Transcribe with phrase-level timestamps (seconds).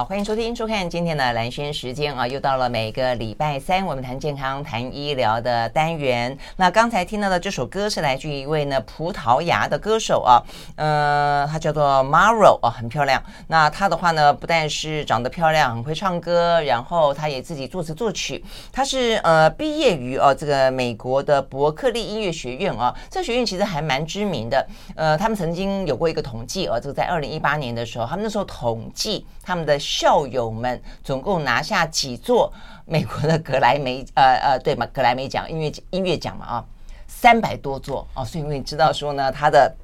[0.00, 6.34] 好，欢迎收听收看今天的蓝轩时间啊，又到了每个礼拜三我们谈健康、谈医疗的单元。
[6.56, 10.40] 那刚才听到的这首歌是来自于一位呢葡萄牙的歌手啊，
[10.76, 13.22] 呃，他叫做 Maro 啊，很漂亮。
[13.48, 18.42] 那他的话呢，不但是长得漂亮，很会唱歌，然后他也自己作词作曲。
[18.72, 24.66] 他是呃毕业于哦、这个美国的伯克利音乐学院啊，这学院其实还蛮知名的。
[24.96, 29.78] 呃，他们曾经有过一个统计啊，就在二零一八年的时候，他们那时候统计他们的。
[29.90, 32.52] 校友们总共拿下几座
[32.86, 34.06] 美国的格莱美？
[34.14, 36.64] 呃呃，对嘛，格莱美奖音乐音乐奖嘛啊，
[37.08, 39.74] 三百多座哦，所以你知道说呢，他的。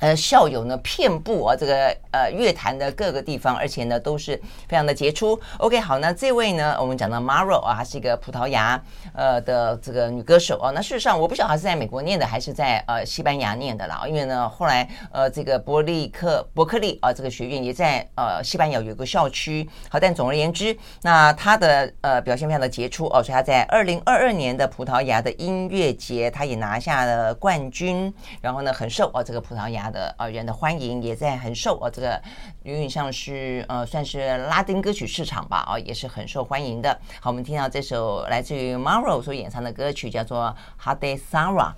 [0.00, 4.34] 呃，校友呢遍布啊，这个呃乐坛的各个地方，而且呢都是
[4.66, 5.38] 非常的杰出。
[5.58, 8.82] OK，好，那这位呢，我们讲到 Maro 啊，她是一个葡萄牙
[9.12, 10.70] 呃的这个女歌手啊。
[10.70, 14.02] 那事实上，我不晓得她是在美国念的还是在呃西班牙念的啦。
[14.06, 19.68] 因为呢，后来呃这个伯利克伯克利啊这个学院也在呃西班牙有一个校区。
[19.90, 28.10] 好，但总而言之，那她的呃表现非常的杰出哦，所以她在二零二二年的葡萄牙的音乐节，她也拿下了冠军。
[28.40, 29.89] 然后呢，很受哦这个葡萄牙。
[29.90, 32.20] 的呃人的欢迎也在很受呃这个
[32.62, 36.98] 有点像是呃算是拉丁歌曲市场吧啊也是很受欢迎的。
[37.20, 41.72] 好，我们听到这首来自于 Maro 所演唱的歌曲叫做 hot day Sarah。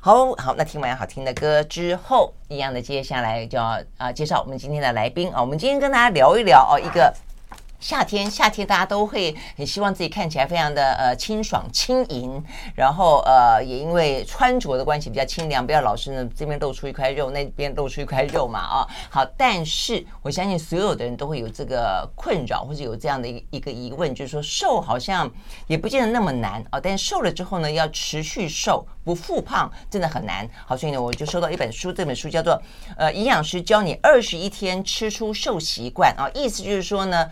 [0.00, 5.40] 好好，那听完好听的歌之后，一样的接下来就要啊、呃、介绍我们今天的来宾啊。
[5.40, 7.12] 我们今天跟大家聊一聊哦一个。
[7.86, 12.42] 夏天，夏天大家都会很希望自己看起来非常的呃清爽轻盈，
[12.74, 18.86] 然后呃也因为穿着的关系比较清凉，不要老是呢这边露出一块肉，那边露出一块肉嘛啊。
[19.08, 25.30] 好，但是我相信所有的人都会有这个困扰，或者有这样的一一个疑问，就是说瘦好像
[25.68, 30.44] 也不见得那么难啊，但瘦了之后呢，要持续瘦不复胖真的很难。
[30.66, 32.60] 好，所以呢我就收到一本书，这本书叫做
[32.96, 37.30] 呃营养师教你二十一天吃出瘦习惯啊，意思就是说呢。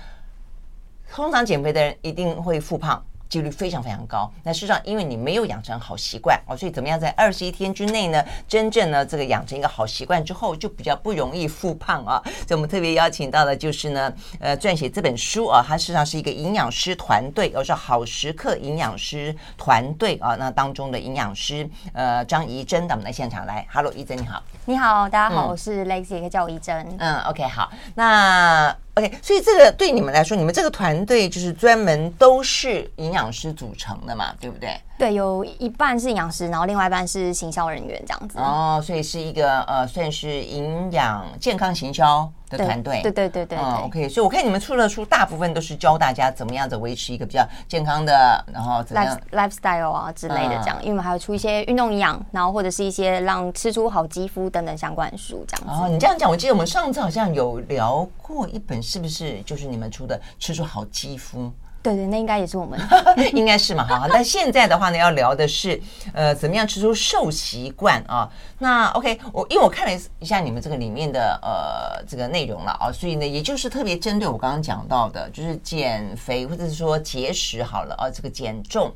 [1.13, 3.05] 通常减肥的人一定会复胖。
[3.27, 4.31] 几率非常非常高。
[4.45, 12.23] 那事实上，因为你没有养成好习惯哦，所以怎么样在二十一天之内呢，真正呢这个养成一个好习惯之后，就比较不容易复胖啊。
[12.47, 20.37] 所以我们特别邀请到的就是呢，呃，撰写这本书啊，它事实上是一个营养师团队，而是好时刻营养师团队啊。
[20.37, 26.95] 那当中的营养师呃张怡珍到我们的现场来，Hello，怡珍你好，你好，大家好，嗯、我是 Lexi，可以叫我怡珍。
[27.01, 28.77] 嗯，OK，好，那。
[28.95, 34.81] OK，所以这个对你们来说，你们这个团队就是专门都是营养师组成的嘛，对不对？
[34.97, 38.39] 对，有一半是营养师，然后另外一半是行销人员这样子。
[38.39, 43.01] 哦，所以是一个呃，算是营养健康行销的团队。
[43.03, 43.59] 对对对对对。
[43.59, 50.77] 嗯，OK，所以我看你们出的书大部分都是教大家怎么样子维持一个比较健康的，然后怎么样 Life, lifestyle 啊之类的这样。
[50.81, 55.85] 嗯、因为我们还有出一些运动营养，然后或者是一些让吃出好肌肤等等相关的书这样子。
[55.85, 61.43] 哦，你这样讲，我记得我们上次好像有聊过一本，是不是就是你们出的《吃出好肌肤》？
[61.85, 62.81] 对对，那应该也是我们，
[63.35, 64.09] 应该是嘛，哈。
[64.11, 65.79] 但现在的话呢，要聊的是，
[66.15, 68.27] 呃，怎么样吃出瘦习惯啊？
[68.59, 78.91] 那 OK，我因为我看了一下你们这个里面的呃这个内容了啊，所以呢，也就是特别针对我刚刚讲到的，就是减肥或者是说节食好了啊，这个减重，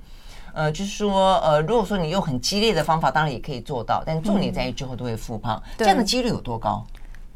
[0.55, 6.83] 呃，就是说呃，如果说你用很激烈的方法，当然也可以做到，但重点在于之后都会复胖，嗯、这样的几率有多高？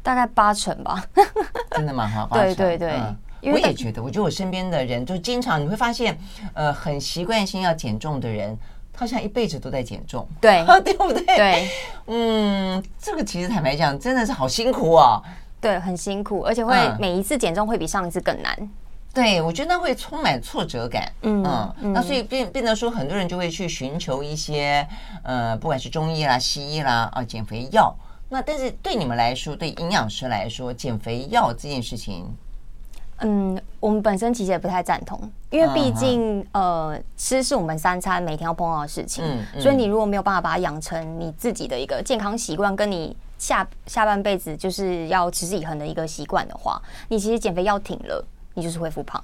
[0.01, 1.05] 大概八成吧。
[1.71, 2.07] 真的吗？
[2.07, 2.55] 哈，八成。
[2.55, 2.93] 对对对。
[2.93, 3.15] 嗯
[3.51, 6.17] 我也觉得，我觉得我身边的人就经常你会发现，
[6.53, 8.57] 呃，很习惯性要减重的人，
[8.91, 11.25] 他好像一辈子都在减重，对， 对不对？
[11.25, 11.69] 对，
[12.07, 15.21] 嗯，这个其实坦白讲，真的是好辛苦啊。
[15.59, 18.53] 对，很辛苦，而且会每一次减重会比上一次更难。
[18.59, 18.69] 嗯、
[19.13, 21.09] 对，我觉得那会充满挫折感。
[21.21, 24.85] 嗯嗯，嗯，那所以变变得说，很多人就会去寻求一些
[25.23, 27.95] 呃，不管是中医啦、西医啦啊，减肥药。
[28.27, 32.25] 那但是对你们来说，对营养师来说，减肥药这件事情。
[33.19, 35.19] 嗯，我们本身其实也不太赞同，
[35.49, 36.47] 因为毕竟、uh huh.
[36.53, 48.25] 呃，吃是我们三餐每天要碰到的事情，嗯嗯、所以你如果没有办法把它养成你自己的一个健康习惯，跟你下下半辈子就是要持之以恒的一个习惯的话，你其实减肥药停了，
[48.55, 49.23] 你就是会复胖。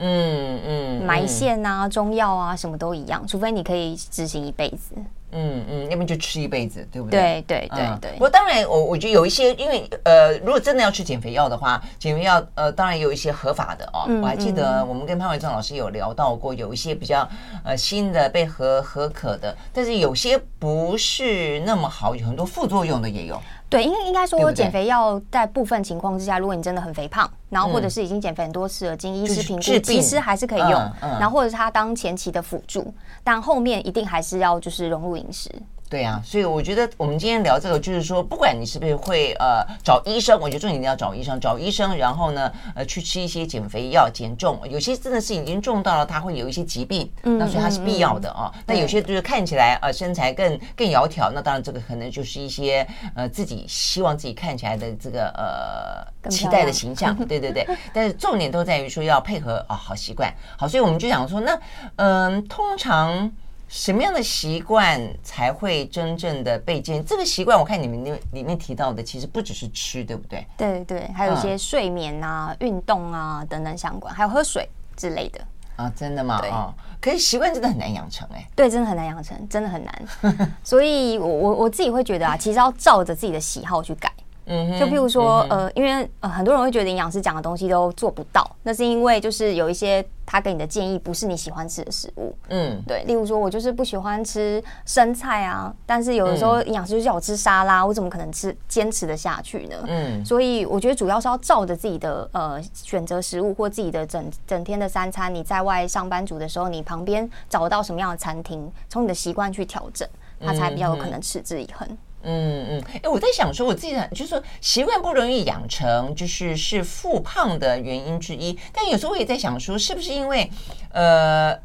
[0.00, 4.94] 嗯嗯，埋线啊，中药啊，什么都一样，除非你可以执行一辈子。
[5.32, 7.42] 嗯嗯，要不然就吃一辈子，对不对？
[7.46, 8.12] 对对对对。
[8.12, 14.06] 不过当然，我我觉得有一些，因为呃，如果真的要吃减肥药的话，减肥药呃，当然有一些合法的哦。
[14.22, 17.28] 我还记得我们跟潘伟正老师有聊到过，有一些比较
[17.64, 23.40] 呃新的被合合可的，但是有些不是那么好，有很多副作用的也有。
[23.70, 30.70] 对，应应该说减肥药在部分情况之下，如果你真的很肥胖，然后或者是已经减肥很多次了，经医师评估，其实还是可以用。
[31.00, 35.50] 然后或者是它当前期的辅助，但后面一定还是要就是融入饮食。
[35.90, 48.52] 对呀、啊，所以我觉得我们今天聊这个，就是说，不管你是不是会呃找医生，我觉得重点一定要找医生，找医生，然后呢，呃，去吃一些减肥药减重，有些真的是已经重到了，他会有一些疾病，那所以它是必要的啊。
[48.66, 57.66] 那、有些就是看起来呃身材更更窈窕，那当然这个可能就是一些呃自己希望自己看起来的这个呃期待的形象， 对对对。
[57.94, 61.58] 但是重点都在于说要配合啊、哦、好习惯，好，所以我们就想说，那
[61.96, 63.32] 嗯、呃，通常。
[63.68, 67.04] 什么样的习惯才会真正的被建？
[67.04, 70.46] 这个习惯，我看你们那里面提到的，其实不只是吃，对不对？
[70.56, 74.66] 对对，还有一些睡眠啊、嗯、运动啊等等相关，还有喝水
[74.96, 75.40] 之类的
[75.76, 76.40] 啊，真的吗？
[76.40, 80.54] 对哦，可是习惯真的很难养成哎、欸，对，真的很难养成，真的很难。
[80.64, 84.10] 所以我我我自己会觉得啊，其实要照着自己的喜好去改。
[84.48, 92.34] 嗯，就譬如说，嗯、呃，因为呃，很多人会觉得营养师讲的东西都做不到，那是因为就是有一些他给你的建议不是你喜欢吃的食物。
[92.48, 99.76] 嗯，对，例如说我就是不喜欢吃生菜啊，但是有的时候营养师就叫我吃沙拉，我怎么可能吃坚持的下去呢？
[99.86, 110.08] 嗯，所以我觉得主要是要照着自己的呃选择食物或自己的整整天的三餐，你在外上班族的时候，你旁边找到什么样的餐厅，从你的习惯去调整，
[110.40, 111.86] 它才比较有可能持之以恒。
[111.86, 118.58] 嗯嗯，哎、欸，我在想说，我自己就是说，习惯不容易养成，就是是复胖的原因之一。
[118.72, 120.50] 但有时候我也在想说，是不是因为，
[120.90, 121.56] 呃，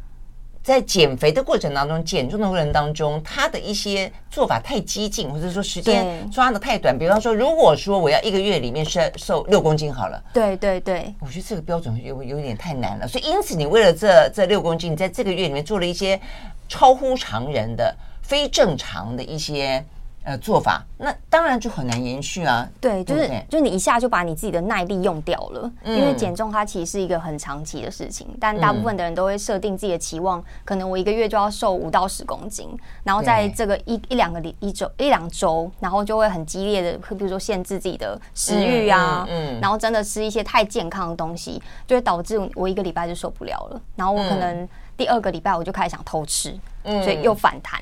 [0.61, 6.97] 在减肥的过程当中，减重的过程当中，他的一些做法太激进，或者说时间抓的太短。
[6.97, 13.07] 比方说，如果说我要一个月里面瘦瘦六公斤好了，对对对，我觉得这个标准有有点太难了。
[13.07, 16.21] 所以因此，你为了这这六公斤，你在这个月里面做了一些
[16.69, 19.83] 超乎常人的、非正常的一些。
[20.25, 22.65] 呃，做法那当然就很难延续啊。
[22.79, 28.27] 对，就是就是你一下就把你自己的耐力用掉了，嗯、因为减重它其实是一个很长期的事情。
[28.39, 32.69] 但大部分的人都会设定自己的期望，嗯、可能我一个月就要瘦五到十公斤，
[33.03, 43.81] 然后在这个一一两个礼一周一两周，然后就会很激烈的，比如说限制自己的食欲啊，嗯，嗯嗯然后真的吃一些太健康的东西，就会导致我一个礼拜就受不了了。
[43.97, 47.81] 然后我可能第二个礼拜我就开始想偷吃，嗯、所以又反弹。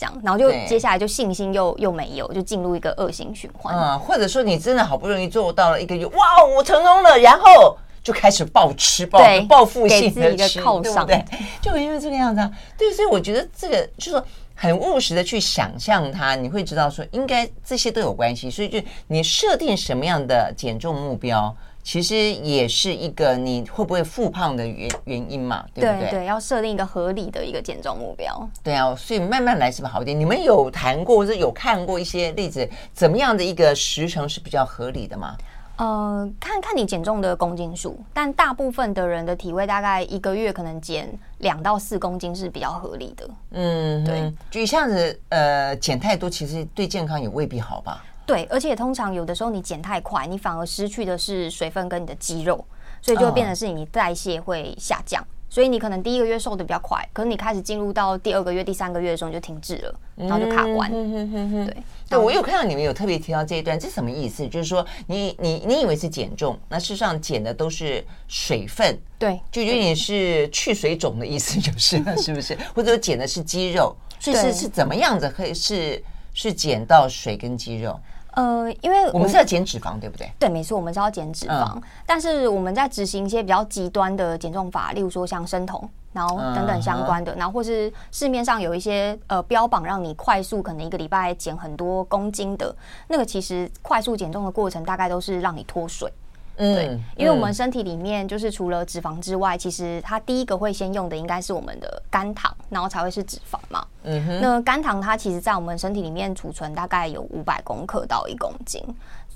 [0.00, 3.76] 这样，然后就接下来就信心又又没有，就进入一个恶性循环。
[3.76, 11.22] 嗯，或者说你真的好不容易做到了一个月，哇，我成功了，然后就开始暴吃暴报复性的吃，对不对？
[11.60, 12.50] 就因为这个样子啊。
[12.78, 14.24] 对，所以我觉得这个就是说
[14.54, 18.50] 很务实的去想象它，你会知道说应该这些都有关系。
[18.50, 21.54] 所以就你设定什么样的减重目标。
[21.90, 26.08] 其实也是一个你会不会复胖的原原因嘛，对不对？
[26.08, 28.48] 对对，要设定一个合理的一个减重目标。
[28.62, 30.16] 对啊，所以慢慢来是不是好一点？
[30.16, 35.36] 你们有谈过或者有看过一些例子，怎么样的一个时程是比较合理的吗？
[35.78, 43.28] 呃，看看你减重的公斤数，但大部分的人的体位大概一个月可能减两到四公斤是比较合理的。
[43.50, 48.04] 嗯，对，就一下子呃减太多，其实对健康也未必好吧。
[48.30, 52.64] 对，而且通常有的时候你减太快，你反而失去的是水分跟你的肌肉，
[53.02, 55.24] 所以就会变成是你代谢会下降。
[55.52, 60.88] 所以你可能第一个月瘦的比较快，可是你开始进入到第二个月、第三个月的时候你就停滞了，然后就卡关。
[60.92, 61.76] 对，
[62.08, 64.46] 对，我有看到你们有特别提到这一段，这什么意思？
[64.46, 72.56] 就是说你你你以为是减重，那事实上减的都是水分，对，就有点是去水肿的意思， 就是是不是？
[72.72, 76.00] 或者说减的是肌肉，所以是是怎么样子可以是
[76.32, 77.98] 是减到水跟肌肉？
[78.32, 80.30] 呃，因为我们，是要减脂肪，对不对？
[80.38, 81.74] 对，没错，我们是要减脂肪。
[81.74, 92.74] 嗯、但是我们在执行一些比较极端的减重法，例如说像生酮，然后等等相关的，嗯、然后或是市面上有一些呃标榜让你快速可能一个礼拜减很多公斤的
[93.08, 96.12] 那个，其实快速减重的过程大概都是让你脱水。
[96.56, 103.86] 对，因为我们身体里面就是除了脂肪之外，其实它第一个会先用的应该是我们的肝糖，然后才会是脂肪嘛。
[104.02, 104.40] 嗯哼。
[104.42, 108.82] 那肝糖它其实在我们身体里面储存大概有五百公克到一公斤，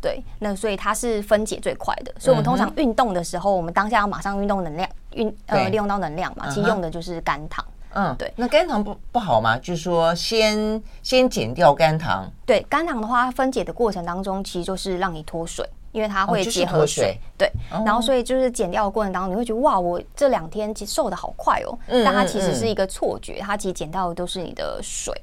[0.02, 0.22] 对。
[0.38, 7.64] 那所以它是分解最快的，所以我们通常运动的时候，我们当下要马上运动能量，运呃利用到能量嘛，其实用的就是肝糖。
[7.94, 8.30] 嗯，对。
[8.36, 9.56] 那肝糖不不好吗？
[9.56, 12.30] 就是说先先减掉肝糖。
[12.44, 15.66] 对，肝糖的话，分解的过程当中，其实就是让你脱水。
[15.94, 17.48] 因为它会结合水，对，
[17.86, 25.14] 然后所以就是减掉的过程当中，你会觉得哇，我这两天其实瘦的好快哦，但它其实是一个错觉，它其实减掉的都是你的水。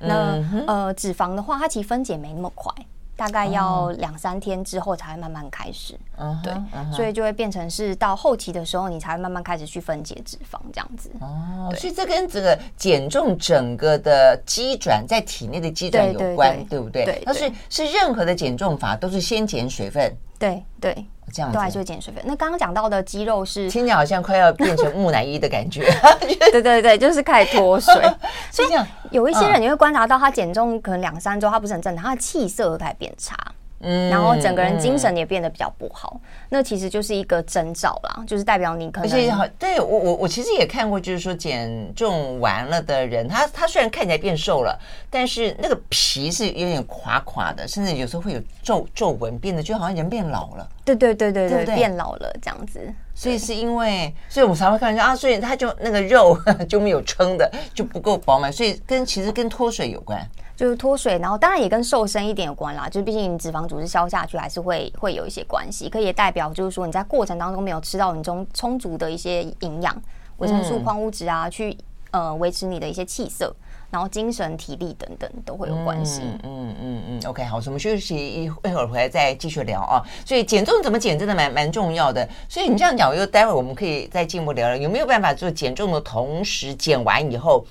[0.00, 2.70] 那呃，脂肪的话，它其实分解没那么快。
[3.18, 5.98] 大概要两三天之后才会慢慢开始，
[6.40, 6.54] 对，
[6.92, 11.10] 所以就会变成是到后期的时候，你才会慢慢开始去分解脂肪这样子。
[11.20, 17.06] 哦，所以这跟这个减重整个的机转在体内的机转有关，对不对？
[17.06, 21.04] 对，但是是任何的减重法都是先减水分，对对。
[21.32, 22.22] 这样子都还是会减水分。
[22.26, 25.90] 那刚刚讲到的肌肉是听起来好像快要变成木乃伊的感觉。
[26.50, 27.94] 对对对，就是开始脱水。
[28.50, 28.68] 所以
[29.10, 33.36] 有一些人你会观察到，他减重可能两三周，他不是很正常，他的气色都开始变差。
[33.80, 39.08] 嗯，然后整个人精神也变得比较不好，嗯、那其实就是一个征兆啦，就是代表你可能。
[39.08, 44.76] 而且好，对我我我其实也看过，就是说减重完了的人，他他虽然看起来变瘦了，
[45.08, 50.68] 但是那个皮是有点垮垮的，甚至有时候会有皱皱纹，变得就好像人变老了。
[50.84, 52.80] 对对对对对，对对变老了这样子。
[53.14, 56.36] 所以是因为，所以我们才会看到啊，所以他就那个肉
[56.68, 60.20] 就没有撑的，就不够饱满，所以跟其实跟脱水有关。
[60.58, 62.88] 就是脱水，然后当然也跟瘦身一点有关啦。
[62.88, 65.88] 就是毕竟你脂肪组织消下去，还是会会有一些关系。
[65.88, 69.96] 可以也代表就是说你在过程当中没有吃到你中充足的一些营养、
[70.38, 71.78] 维生素、矿物质啊，去
[72.10, 73.54] 呃维持你的一些气色，
[73.88, 76.22] 然后精神、体力等等都会有关系。
[76.24, 77.20] 嗯嗯嗯嗯。
[77.28, 80.02] OK，好，我们休息一一会儿回来再继续聊啊。
[80.26, 82.28] 所以减重怎么减真的蛮蛮重要的。
[82.48, 87.64] 所以你这样讲，我又待会儿我们可以再进一步聊聊，有没有办法做减重的同时减完以后。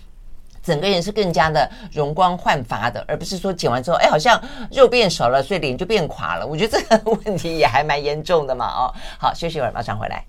[0.67, 4.37] 整个人是更加的容光焕发的，而不是说剪完之后，哎，好像
[4.69, 6.45] 肉变少了，所以脸就变垮了。
[6.45, 8.93] 我觉得这个问题也还蛮严重的嘛，哦。
[9.17, 10.25] 好，休息一会儿，马上回来。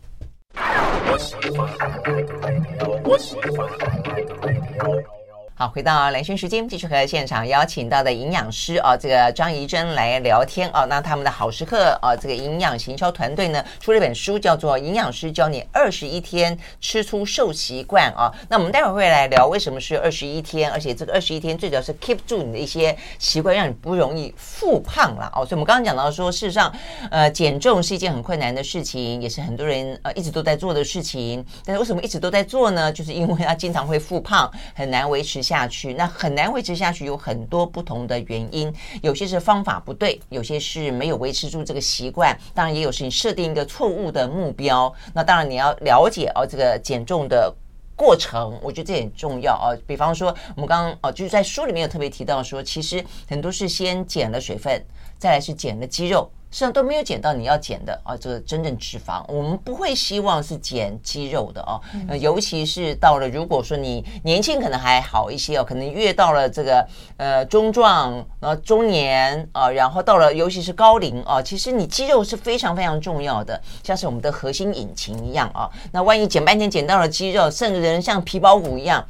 [5.60, 10.84] 好，回到蓝轩时间，继续和现场邀请到的营养师啊，这个张怡珍来聊天啊。
[10.84, 18.32] 那他们的好时刻啊，这个营养行销团队呢，出了一本书，叫做《营养师教你二十一天吃出瘦习惯》啊。
[18.48, 25.44] 那我们待会儿会来聊为什么是二十一天，而且这个二十一天最主要是 keep 住你的一些习惯，让你不容易复胖了哦。
[25.44, 26.72] 所以我们刚刚讲到说，事实上，
[27.10, 31.44] 呃，减重是一件很困难的事情，也是很多人呃一直都在做的事情。
[31.64, 32.92] 但是为什么一直都在做呢？
[32.92, 35.42] 就是因为他经常会复胖，很难维持。
[35.48, 44.92] 下去，那很难维持下去，有很多不同的原因，有些是方法不对，有些是没有维持住这个习惯，当然也有是你设定一个错误的目标。
[45.14, 47.50] 那当然你要了解哦，这个减重的
[47.96, 49.74] 过程，我觉得这很重要哦。
[49.86, 54.84] 比方说，我们刚刚哦，就是在书里面有特别提到说，其实很多是先减了水分，
[55.18, 56.30] 再来是减了肌肉。
[56.50, 61.80] 实际上都没有减到你要减的啊，这个真正脂肪，我们不会希望是减肌肉的哦。
[62.08, 66.86] 呃，尤其是到了如果说你年轻可能还好一些哦，可能越到了这个
[67.18, 75.68] 呃中壮呃中年啊，然后到了尤其是高龄啊，其实你肌肉是非常非常重要的，像是我们的核心引擎一样啊。
[75.92, 79.04] 那万一减半天减到了肌肉，甚至人像皮包骨一样。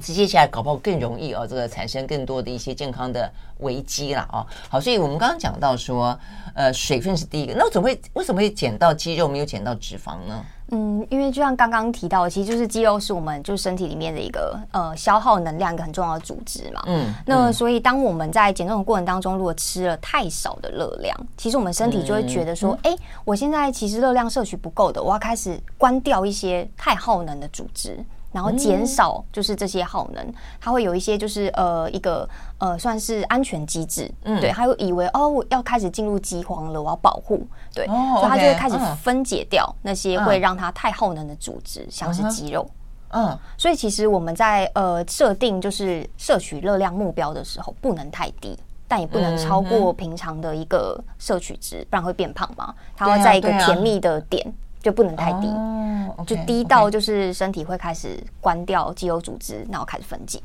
[0.00, 4.46] 直接下来搞不好更容易哦，这个产生更多的一些健康的危机了哦。
[4.68, 6.18] 好，所以我们刚刚讲到说，
[6.54, 10.44] 呃，水分是第一个，那我怎么会为什么会减到肌肉没有减到脂肪呢？
[10.72, 16.82] 嗯，因为就像刚刚提到，其实就是肌肉是我们就是身体里面的一个呃消耗能量一个很重要的组织嘛。
[16.86, 22.92] 嗯，那所以当我们在减重的过程当中，如果吃了太少的热量，其实我们身体就会觉得说，哎、
[23.24, 28.04] 我现在其实热量摄取不够的，我要开始关掉一些太耗能的组织。
[28.36, 32.28] 然后减少就是这些耗能，它会有一些就是呃一个
[32.58, 42.68] 呃算是安全机制，嗯，对，它会以为哦我要开始进入饥荒了，我要保护，对，哦、所以它就会开始分解掉那些会让它太耗能的组织，嗯、像是肌肉，
[43.08, 48.54] 嗯，所以其实我们在呃设定就是摄取热量目标的时候，不能太低，
[48.86, 54.52] 但也不能超过平常的一个摄取值，不然会变胖嘛，它会在一个甜蜜的点。
[54.82, 60.40] 就不能太低，oh, okay, 就低到就是身体会开始关掉肌肉组织，然后开始分解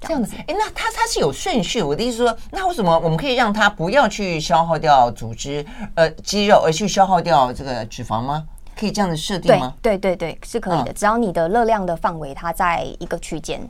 [0.00, 0.34] 这样，子。
[0.48, 1.80] 哎，那它它是有顺序。
[1.80, 5.64] 我的意思说，那为什么我们可以让它不要去消耗掉组织
[5.94, 8.44] 呃肌肉，而去消耗掉这个脂肪吗？
[8.76, 9.72] 可以这样子设定吗？
[9.80, 10.92] 对对对对，是可以的。
[10.92, 13.60] 只要你的热量的范围它在一个区间。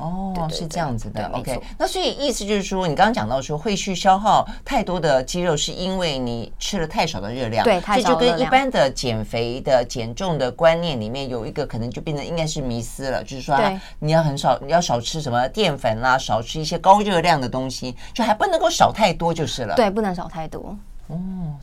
[0.00, 1.28] 哦，对对对，是这样子的。
[1.34, 7.62] OK，那所以意思就是说，你刚刚讲到说会去消耗太多的肌肉，是因为你吃了太少的热量。
[7.64, 7.80] 对。
[7.80, 13.58] 这就跟一般的减肥的减重的观念里面有一个可能就变成应该是迷思了，就是说
[13.98, 19.74] 你要很少，你要少吃什么淀粉啦，少吃一些高热量的东西，就还不能够少太多就是了。
[19.74, 20.76] 对，不能少太多。
[21.08, 21.16] 哦，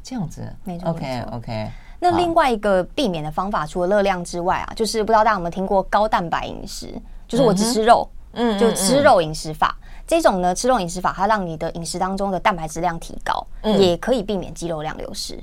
[0.03, 0.41] 这样子。
[0.63, 0.89] 没错。
[0.89, 1.71] OK OK。
[1.99, 6.93] 那另外一个避免的方法，除了热量之外啊，就是不知道大家有没有听过高蛋白饮食，
[7.27, 8.07] 就是我只吃肉。
[8.11, 8.16] 嗯，
[8.59, 15.37] 就吃肉饮食法，嗯嗯，这种呢，吃肉饮食法，它让你的饮食当中的蛋白质量提高，嗯，也可以避免肌肉量流失。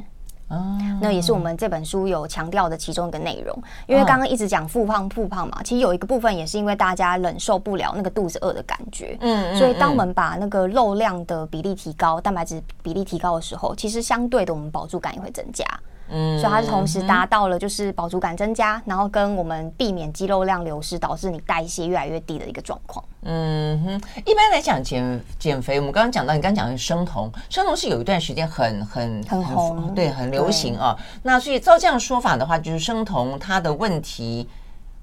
[0.48, 3.58] 哦，那也是我们这本书有强调的其中一个内容。
[3.86, 9.16] 因为刚刚一直讲复胖复胖嘛，其实有一个部分也是因为大家忍受不了那个肚子饿的感觉。
[9.20, 15.64] 嗯，所以当我们把那个肉量的比例提高，蛋白质比例提高的时候，其实相对的我们饱足感也会增加。
[16.16, 23.04] 嗯，所以它是同时达到了就是饱足感增加，然后跟我们避免肌肉量流失，导致你代谢越来越低的一个状况。
[23.22, 30.96] 嗯哼，一般来讲减减肥，我们刚刚讲到，你刚刚讲的生酮，生酮是有一段时间很很很红，对，很流行啊。
[31.22, 34.48] 那所以照这样说法的话，就是生酮它的问题，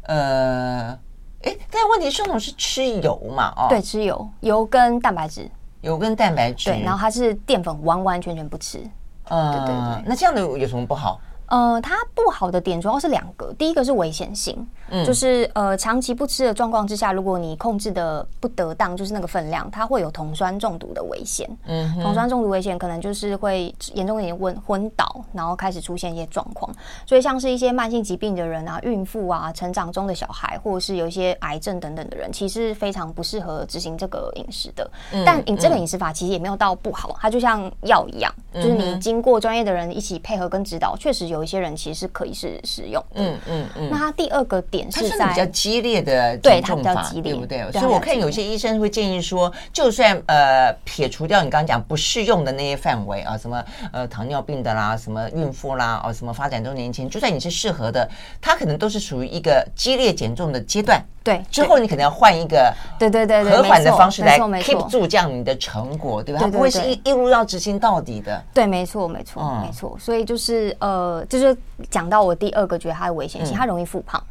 [0.04, 0.98] 呃，
[1.42, 3.52] 哎，但问题生酮是吃油嘛？
[3.58, 5.50] 哦，对，吃油，油跟蛋白质，
[5.82, 8.82] 油跟蛋白质，对，然后它是淀粉完完全全不吃。
[9.26, 11.20] 呃，对对对，那这样的有什么不好？
[11.52, 21.50] 呃，它不好的点主要是两个，第一个是危险性，嗯，就是呃长期不吃的状况之下，如果你控制的不得当，就是那个分量，它会有酮酸中毒的危险。
[21.66, 26.74] 嗯，酮酸中毒危险可能就是会严重一点昏昏倒，然后开始出现一些状况。
[27.06, 34.90] 所以像是一些慢性疾病的人啊、孕妇啊、成长中的小孩，或者是有一些癌症等等的人，其实非常不适合执行这个饮食的。
[35.12, 41.41] 嗯、但饮这个饮食法其实也没有到不好，它就像药一样，就是你经过专业的人一起配合跟指导，确实有。
[41.42, 43.90] 有一些人其实是可以是使用，嗯嗯嗯。
[43.90, 47.72] 那它第二个点是在比较激烈的对，它比较激烈，对不对？
[47.72, 58.08] 所以我看有些医生会建议说，就算呃撇除掉你刚刚讲不适用的那些范围啊，什么呃糖尿病的啦，什么孕妇啦，哦什么发展中年轻，就算你是适合的，
[58.40, 61.04] 它可能都是属于一个激烈减重的阶段。
[61.24, 66.42] 对，之后你可能要换一个对对对和缓的方式来 keep 住这样你的成果，对吧？
[66.42, 68.44] 它不会是一一路要执行到底的。
[68.52, 69.96] 对，没错，没错，没错。
[70.00, 71.56] 所以就是呃，就是
[71.90, 74.22] 讲到我第二个觉得它的危险性，它容易复胖，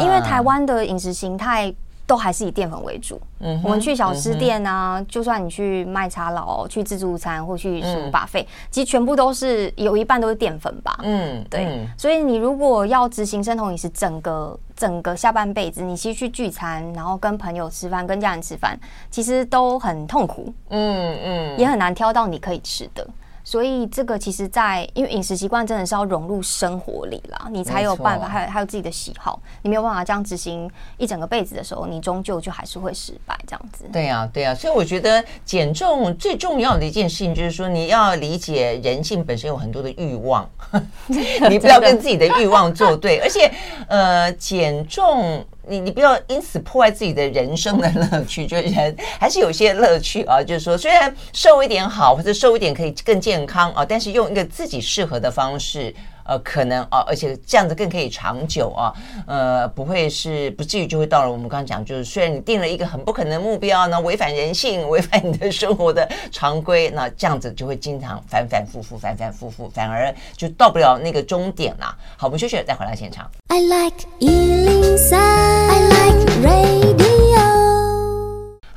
[0.00, 1.74] 因为台湾的饮食形态。
[2.06, 3.20] 都还是以淀粉为主。
[3.38, 10.98] 嗯，我们去小吃店啊，嗯、就算你去麦茶佬、去自助餐或去什么 buffet，其实全部都是有一半都是淀粉吧。
[11.04, 11.66] 嗯，对。
[11.66, 18.76] 嗯、所以你如果要执行生酮饮食，整个整个下半辈子，你其实去聚餐，然后跟朋友吃饭、跟家人吃饭，
[19.08, 20.52] 其实都很痛苦。
[20.70, 23.06] 嗯嗯，也很难挑到你可以吃的。
[23.50, 33.84] 所以这个其实，在因为饮食习惯真的是要融入生活里啦，你才有办法，还有还有自己的喜好，你没有办法这样执行一整个辈子的时候，你终究就还是会失败这样子。
[33.92, 40.48] 对啊，对啊，所以我觉得减重最重要的一件事情就是说，你要理解人性本身有很多的欲望，
[41.50, 43.52] 你不要跟自己的欲望作对，而且
[43.88, 45.44] 呃，减重。
[45.68, 50.42] 你你不要因此破坏自己的人生的乐趣， 就是人还是有些乐趣啊。
[50.42, 55.94] 就是说，虽然瘦一点好，或者瘦一点可以更健康啊，但是用一个自己适合的方式。
[56.30, 58.94] 呃，可能啊，而且这样子更可以长久啊，
[59.26, 71.92] 呃，不会是不至于就会到了我们刚刚讲，就是虽然你定了一个很不可能的目标，那违反人性，违反你的生活的常规，那这样子就会经常反反复复，反反复复，反而就到不了那个终点啦。
[72.16, 73.28] 好，我们休息了再回来现场。
[73.48, 77.09] I like 103, I like radio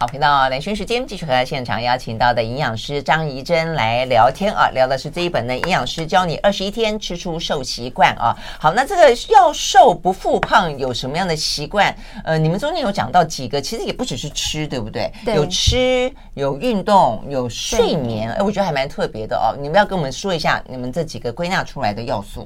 [0.03, 8.35] 好，频道兰萱时间继续和现场邀请到的营养师张怡珍来聊天啊，聊的是这一本呢，营养师教你二十一天吃出瘦习惯啊。
[8.59, 11.95] 好，那这个要瘦不复胖有什么样的习惯？
[12.25, 15.09] 呃，你们中间有讲到几个，其实也不只是吃，对不对？
[15.23, 19.55] 对，有吃，有运动，有睡眠，哎，我觉得还蛮特别的哦。
[19.57, 22.45] 你们要跟我们说一下你们这几个归纳出来的要素。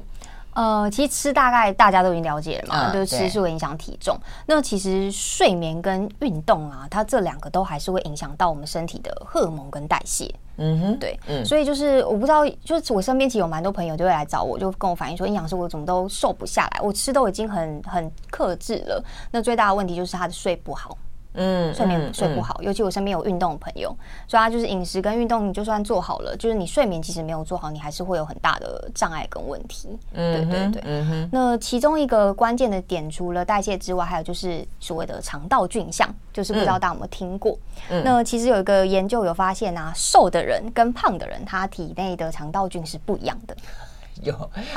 [0.58, 4.18] 呃，其实吃大概大家都已经了解了嘛，嗯、就是吃是会影响体重。
[4.44, 10.28] 那其实睡眠跟运动啊，它这两个都还是会影响到我们身体的荷尔蒙跟代谢。
[10.56, 20.98] 嗯哼，对，嗯，所以就是我不知道，就是我身边其实有蛮多朋友就会来找我，就跟我反映说，营养师我怎么都瘦不下来，我吃都已经很很克制了，那最大的问题就是他的睡不好。
[21.38, 23.96] 嗯，睡眠睡不好，嗯嗯、尤其我身边有运动的朋友，
[24.26, 29.88] 所以他就是饮食跟运动，你就算做好了，就是你睡眠其实没有做好，你还是会有很大的障碍跟问题。
[30.14, 30.82] 嗯，对对对。
[30.84, 31.28] 嗯。
[31.32, 37.56] 那其中一个关键的点，除了代谢之外，还有就是所谓的肠道菌相，就是不知道大家有没有听过？
[37.88, 38.02] 嗯。
[38.04, 43.56] 那其实有一个研究有发现啊，瘦的人跟胖的人，他体内的肠道菌是不一样的。
[44.22, 44.32] 有，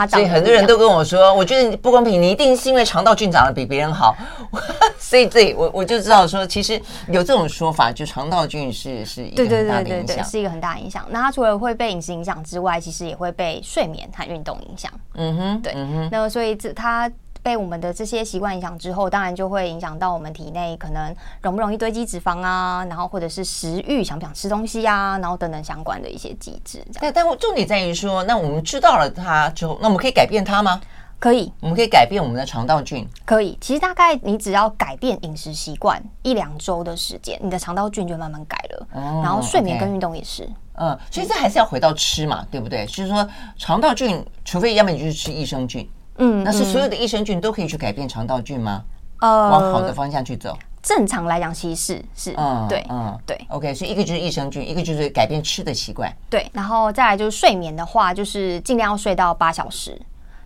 [0.09, 4.15] 所以很多人都跟我说，我觉得不公平，你一定是因为肠道菌长得比别人好，
[4.99, 11.05] 所以这我我就知道说，其实有这种说法，就肠道菌是是一个很大的影响，对对对对对，是一个很大的影响。
[11.09, 14.91] 那它除了会被饮食影响之外，其实也会被睡眠和运动影响。
[15.15, 17.11] 嗯哼，对，嗯哼，那所以这它。
[17.43, 26.83] 被我们的这些习惯影响之后，当然就会影响到我们体内可能容不容易堆积脂肪啊，然后或者是食欲想不想吃东西啊，然后等等相关的一些机制。
[26.99, 30.79] 但但重点在于说，那我们知道了它之后，那我们可以改变它吗？
[31.19, 33.07] 可以，我们可以改变我们的肠道菌。
[33.25, 38.87] 可以，其实大概你只要改变饮食习惯一两周的时间，你的肠道菌就慢慢改了。
[38.93, 40.49] 哦，然后睡眠跟运动也是。
[40.73, 42.87] 嗯，所以这还是要回到吃嘛，对不对？
[42.87, 45.87] 就是说肠道菌，除非要么你就是吃益生菌。
[46.21, 48.83] 嗯，那是所有的益生菌都可以去改变肠道菌吗？
[49.19, 50.57] 呃，往好的方向去走。
[50.83, 59.99] 正常来讲，其实是是，嗯，对，嗯，对，OK，所以一个就是益生菌，一个就是改变吃的习惯，对，然后再来就是睡眠的话，就是尽量要睡到八小时，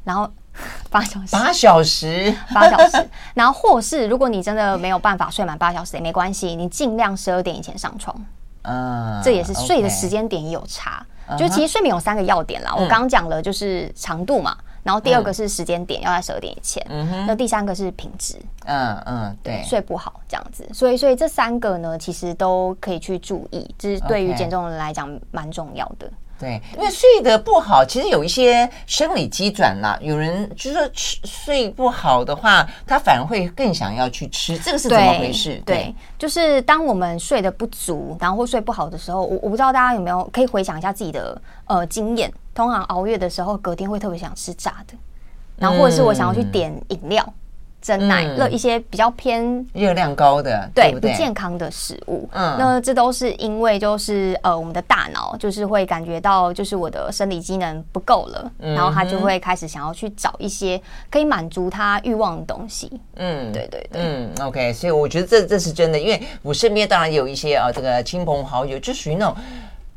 [0.03, 0.29] 然后
[0.89, 8.13] 八小时，八小时，八小时，然后或是如果你真的没有办法睡满八小时也没关系，你尽量十二点以前上床，
[8.63, 11.05] 嗯，这也是睡的时间点也有差.
[11.38, 14.55] 就其实睡眠有三个要点啦，我刚刚讲了就是长度嘛。
[14.86, 16.86] 然后第二个是时间点，嗯、要在十二点以前。
[16.89, 17.26] 嗯哼。
[17.26, 18.36] 那第三个是品质。
[18.67, 26.08] 嗯嗯，对，睡不好这样子，所以所以这三个呢，其实都可以去注意，这是对于减重人来讲蛮重要的。
[26.38, 29.98] 对，因为睡得不好，其实有一些生理机转啦。
[30.02, 35.62] 有人就是说吃睡不好的话，他反而会更想要去吃，这个是怎么回事？
[35.65, 42.30] 对，对就是当我们睡得不足，然后或睡不好的时候，我我不知道大家有没有可以回想一下自己的呃经验。
[42.56, 44.96] 通常熬夜的时候，隔天会特别想吃炸的，
[45.58, 47.24] 然后或者是我想要去点饮料。
[47.28, 47.34] 嗯
[47.86, 52.28] 珍奶了一些比较偏热量高的，对，对不，不健康的食物。
[52.34, 62.91] 嗯，那这都是因为就是呃，我们的大脑就是会感觉到就是我的生理机能不够了，嗯，然后他就会开始想要去找一些可以满足他欲望的东西。
[63.18, 69.36] 嗯，对对对，嗯，OK，所以我觉得这这是真的，因为我身边当然有一些啊，这个亲朋好友就属于那种，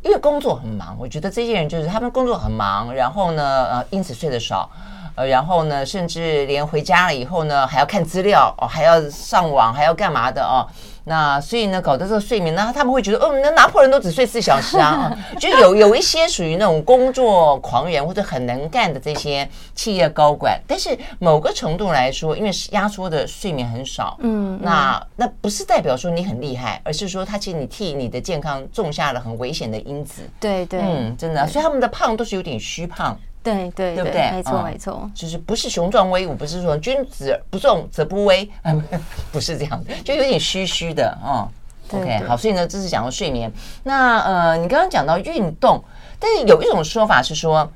[0.09, 4.69] 因为工作很忙，我觉得这些人就是他们工作很忙，然后呢，呃，因此睡得少。
[5.15, 10.65] 呃，然后呢，甚至连回家了以后呢，还要看资料哦，还要上网，还要干嘛的哦？
[11.09, 33.19] 那所以呢，搞得这个睡眠呢，他们会觉得，哦，那拿破仑都只睡四小时啊， 就有有一些属于那种工作狂人或者很能干的这些企业高管，但是某个程度来说，因为压缩的睡眠很少，嗯，那那不是代表说你很厉害，而是说他其实你替你的健康种下了很危险的因子，对对，嗯，真的，所以他们的胖都是有点虚胖。
[33.55, 34.31] 对对对，不对？
[34.33, 38.49] 没错、嗯、没错，就是不是雄壮威武，不是说君子不重则不威，
[39.33, 41.49] 不是这样的，就有点虚虚的哦。
[41.91, 43.51] OK，好，所以呢，这是讲到睡眠。
[43.83, 45.83] 那呃，你刚刚讲到运动，
[46.19, 47.67] 但是有一种说法是说，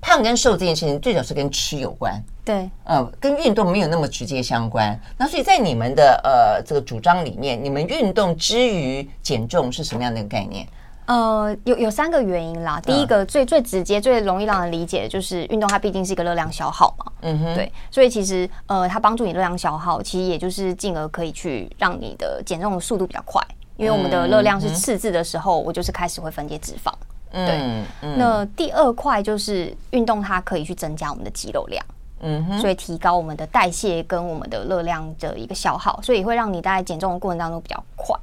[0.00, 4.96] 胖跟瘦这件事情最早是跟吃有关，对，呃，跟运动没有那么直接相关。
[5.16, 10.64] 那所以在你们的呃这个主张里面，你们运动之于减重是什么样的一个概念？
[11.06, 12.80] 呃，有有三个原因啦。
[12.80, 17.12] 第一个最最直接、最容易让人理解的就是运动，它毕竟是一个热量消耗嘛。
[17.22, 17.54] 嗯哼。
[17.54, 23.42] 对，所以其实呃，它帮助你热量消耗，其实也就是进而可以去让你的减重的速度比较快。
[23.76, 26.92] 因为我们的热量是赤字的时候，我就是开始会分解脂肪。
[27.32, 27.46] 嗯
[28.00, 28.16] 对。
[28.16, 31.84] 那第二块就是运动，它可以去增加我们的肌肉量。
[32.20, 32.60] 嗯哼。
[32.60, 38.14] 所以提高我们的代谢跟我们的热量的一个消耗，所以会让你在减重的过程当中比较快。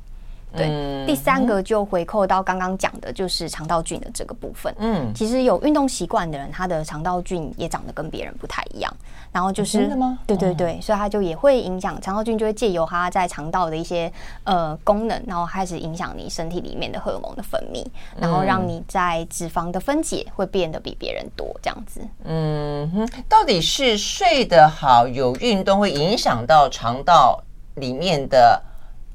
[0.57, 4.73] 对，第三个就回扣到刚刚讲的，就是肠道菌的这个部分。
[4.79, 8.93] 嗯，其实有运动习惯的人，他的肠道菌也长得跟别人不太一样。
[9.31, 10.17] 然后就是真的吗？
[10.25, 14.11] 对对对，所以他就也会影响肠道菌，就会借由它在肠道的一些
[14.45, 17.85] 呃功能，然后开始影响你身体里面的荷尔蒙的分泌，
[18.17, 22.01] 然后让你在脂肪的分解会变得比别人多，这样子。
[22.23, 27.43] 嗯哼，到底是睡得好，有运动会影响到肠道
[27.75, 28.59] 里面的？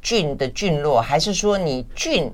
[0.03, 2.31] 菌的菌落，还是说你菌，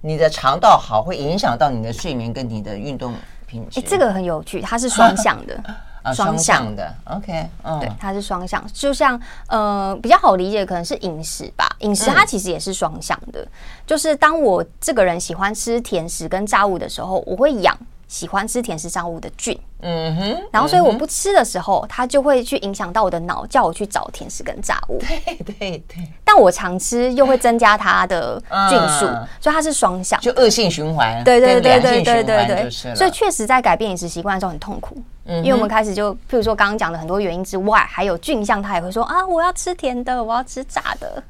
[0.00, 3.14] 你的肠道好会影响到你的睡眠跟你的运动
[3.46, 3.78] 品质？
[3.78, 5.62] 哎，这个很有趣，它是双向的，
[6.02, 6.92] 啊，双向的。
[7.04, 11.68] OK，嗯，对，它是双向，就像呃比较好理解，可能是饮食吧。
[11.80, 13.48] 饮食它其实也是双向的，嗯，
[13.86, 17.78] 就是当我这个人喜欢吃甜食跟炸物的时候，我会养。
[18.12, 24.98] 喜欢吃甜食炸物的菌，嗯哼，然后所以我不吃的时候，它就会去影响到我的脑，叫我去找甜食跟炸物。
[25.00, 29.06] 对对对，但我常吃又会增加它的菌数，
[29.40, 31.24] 所以它是双向，就恶性循环。
[31.24, 32.46] 对对对对对对。
[32.46, 34.94] 对，所以确实在改变饮食习惯的时候很痛苦，
[35.24, 41.22] 因为我们开始就，譬如说刚刚讲的很多原因之外，还有菌相，他也会说啊，我要吃甜的，我要吃炸的。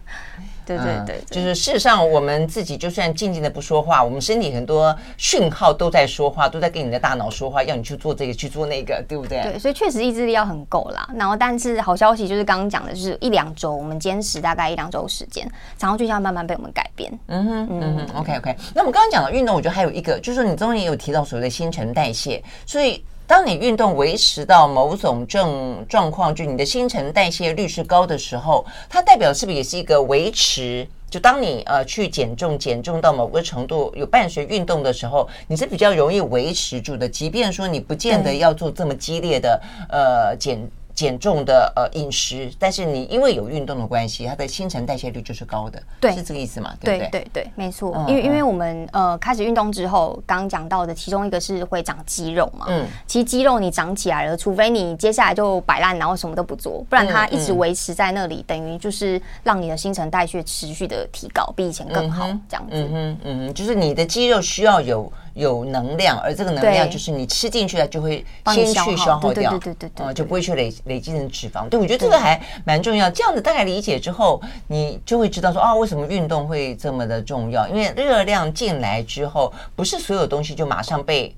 [0.65, 9.43] 对对对，对，就是事实上，我们自己就算静静的不说话，我们身体很多讯号都在说话，都在跟你的大脑说话，要你去做这个，去做那个，对不对？
[9.43, 11.09] 对，所以确实意志力要很够啦。
[11.15, 17.13] 然后，但是好消息就是刚刚讲的，就是一两周，我们坚持大概一两周时间，然后就像慢慢被我们改变。
[17.27, 18.57] 嗯哼，嗯哼，OK OK。
[18.75, 23.05] 那我们刚刚讲的运动，我觉得还有一个，就是说你中间也有提到所谓的新陈代谢，所以。
[23.33, 30.87] 当你运动维持到某种症状况，就你的新陈代谢率是高的时候，它代表是不是也是一个维持？
[31.09, 37.09] 就当你呃去减重，减重到某个程度有伴随运动的时候，你是比较容易维持住的。
[37.09, 40.71] 即便说你不见得要做这么激烈的呃减。
[41.03, 46.73] 减重的呃饮食，但是你因为有运动的关系，它的新陈代谢率就是高的，对，是这个意思嘛？
[46.81, 47.27] 对不对？
[47.33, 47.93] 对没错。
[47.97, 52.67] 嗯、因为因为我们呃开始运动之后，刚刚讲到的其中一个是会长肌肉嘛。
[52.69, 52.87] 嗯。
[53.09, 62.77] 其实肌肉你长起来了，除非你接下来就摆烂，然后什么都不做，不然它一直维持在那里，等于就是让你的新陈代谢持续的提高，比以前更好，这样子。
[62.77, 65.13] 嗯嗯嗯，就是你的肌肉需要有。
[65.35, 71.69] 有能量，而这个能量就是你吃进去了，就会先去消耗掉，对对对，就不会去累累积成脂肪。
[71.69, 73.11] 对，我觉得这个还蛮重要。
[73.11, 77.67] 这样子大概理解之后，你就会知道说啊，为什么运动会这么的重要？
[77.69, 81.35] 因为热量进来之后，不是所有东西就马上被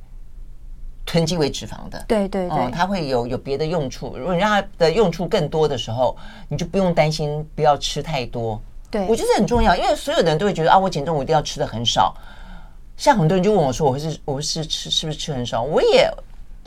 [1.07, 2.05] 囤积为脂肪的。
[2.09, 4.17] 对对对，它会有有别的用处。
[4.17, 6.17] 如果你让它的用处更多的时候，
[6.49, 8.61] 你就不用担心不要吃太多。
[8.91, 12.15] 对，我觉得很重要，因为所有的人都会觉得啊，我减重我一定要吃的很少。
[12.97, 16.11] 像很多人就问我说：“我是我是吃是不是吃很少？”我也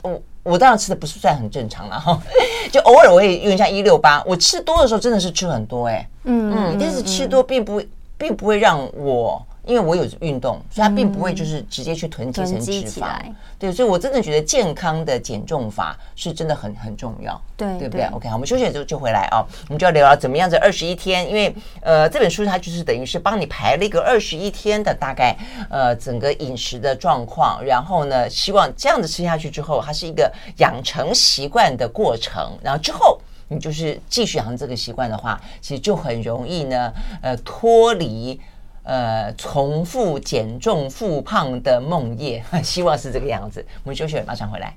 [0.02, 2.20] 我我当然吃的不是算很正常了哈，
[2.72, 4.22] 就偶尔我也用一下一六八。
[4.24, 7.82] 我吃多的时候真的是吃很多哎、欸，嗯嗯，但是吃多并不
[8.16, 9.44] 并不会让我。
[9.68, 13.20] 因为我有运动，所以它并不会就是直接去囤积成脂肪。
[13.58, 17.38] 对，所以我真的觉得健康的减重法是真的很很重要。
[17.54, 21.28] 对，对不对？OK，好，我们休息之后就回来啊，我们就要聊聊怎么样子二十一天。
[21.28, 25.36] 因为呃，这本书它就是等于是帮你排了一个二十一天的大概
[25.68, 32.56] 呃整个饮食的状况，然后呢，希望这样子吃下去之后，它是一个养成习惯的过程。
[32.62, 38.40] 然后之后你就是继续养成这个习惯的话，其实就很容易呢，呃，脱离。
[38.88, 43.62] 呃，重复减重复胖的梦魇， 希望是这个样子。
[43.84, 44.74] 我们休息，马上回来。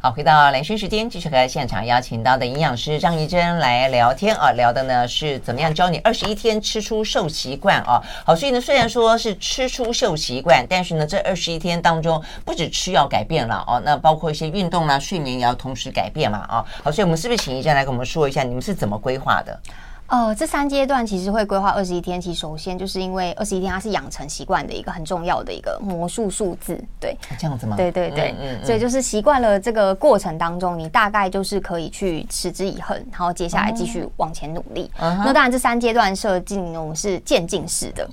[0.00, 8.00] 好，回到蓝心时间，继续和现场邀请到的营养师张怡珍来聊天啊，聊的呢是怎么样教你二十一天吃出瘦习惯啊。
[8.24, 16.64] 好，所以呢，虽然说是吃出瘦习惯，但是呢，这二十一天当中，不止吃要改变了哦，那包括一些运动啦、睡眠也要同时改变嘛啊。
[16.84, 19.60] 好，所以我们是不是请怡珍来跟我们说一下，你们是怎么规划的？
[20.08, 22.18] 呃，这三阶段其实会规划二十一天。
[22.18, 27.76] 其实首先就是因为二十一天它是养成习惯的一个很重要的一个魔术数字，对，这样子吗？
[27.76, 34.90] 对对对，嗯，嗯，嗯，所以就是习惯了这个过程当中，你大概就是可以去持之以恒，然后接下来继续往前努力。
[34.98, 38.08] 嗯、那当然，这三阶段设计我们是渐进式的。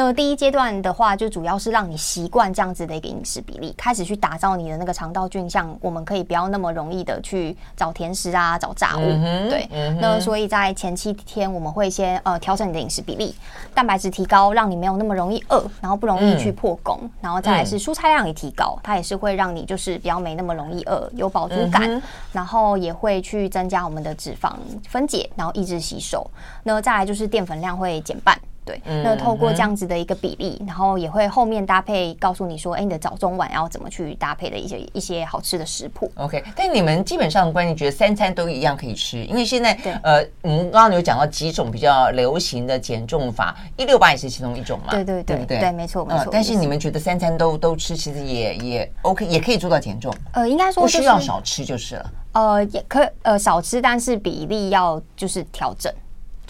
[0.00, 9.02] 那么第一阶段的话，就主要是让你习惯这样子的一个饮食比例，开始去打造你的那个肠道菌像，我们可以不要那么容易的去找甜食啊，找炸物。
[9.02, 13.34] 嗯、对、嗯，那所以在前七天我们会先呃调整你的饮食比例，
[13.74, 24.54] 蛋白质提高，让你没有那么容易饿，然后不容易去破功，嗯、然后再来是蔬菜量也提高，它也是会让你就是比较没那么容易饿，有饱足感、嗯，然后也会去增加我们的脂肪
[24.88, 26.26] 分解，然后抑制吸收。
[26.62, 28.34] 那再来就是淀粉量会减半。
[28.70, 36.10] 对，那透过这样子的一个比例，嗯、然后也会后面搭配告诉你说，哎，你的早中晚要怎么去搭配的一些一些好吃的食谱。
[36.16, 45.58] OK，但你们基本上观念觉得三餐都一样可以吃，因为现在呃，我们刚刚有讲到几种比较流行的减重法，一六八也是其中一种嘛，对对对，对不对？
[45.58, 46.28] 对，没错没错、呃。
[46.30, 50.14] 但是你们觉得三餐都都吃，其实也也 OK，也可以做到减重。
[50.32, 52.12] 呃，应该说、就是、不需要少吃就是了。
[52.32, 55.92] 呃，也可呃少吃，但是比例要就是调整。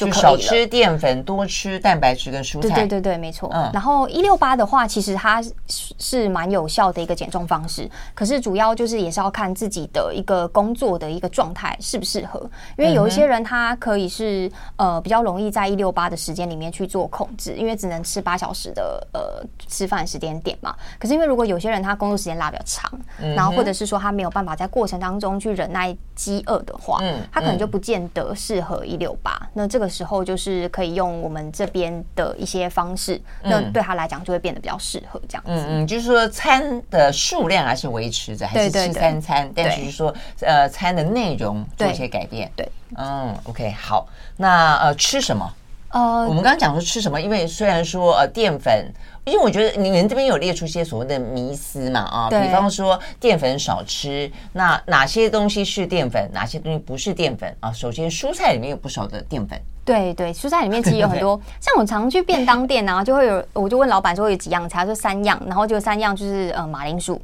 [0.07, 2.69] 就少吃淀粉，多吃蛋白质跟蔬菜。
[2.69, 3.51] 对对对对，没错。
[3.53, 7.89] 嗯，然后一六八的话，其实它是蛮有效的一个减重方式。
[8.15, 12.41] 可是主要就是也是要看自己的一个工作的一个状态适不适合。
[12.79, 20.75] 因为有一些人他可以是呃比较容易在一六八的时间里面去做控制，因为只能吃八小时的呃吃饭时间点嘛。
[20.99, 22.91] 可是因为如果有些人他工作时间拉比较长，
[23.37, 29.39] 然后或者是说他没有办法在过程当中去忍耐饥饿的话，嗯，他可能就不见得适合一六八。
[29.53, 29.90] 那这个。
[29.91, 35.51] 时候就是可以用我们这边的一些方式，那对他来讲就会变得比较适合这样子。
[35.51, 42.51] 嗯嗯，就是说餐的数量还是维持着，还是吃三餐，但是就是说呃餐的内容做一些改变。
[42.55, 45.53] 对，嗯，OK，好，那呃吃什么？
[45.91, 48.93] 呃，我们刚刚讲说吃什么，因为虽然说呃淀粉。
[49.27, 57.71] 因为我觉得你们这边有列出一些所谓的迷思嘛，啊，比方说淀粉少吃，那哪些东西是淀粉，哪些东西不是淀粉啊？
[57.71, 59.61] 首先，蔬菜里面有不少的淀粉。
[59.91, 67.21] 对对，蔬菜里面其实有很多， 像我常去便当店啊，就会有，我就问老板说有几样菜，说三样，然后就三样就是呃马铃薯、